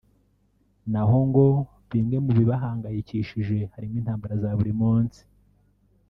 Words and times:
naho 0.91 1.17
ngo 1.27 1.45
bimwe 1.91 2.17
mu 2.25 2.31
bibahangayikishishe 2.37 3.57
harimo 3.73 3.95
intambara 4.01 4.33
za 4.43 4.49
buri 4.57 4.73
munsi 4.81 5.21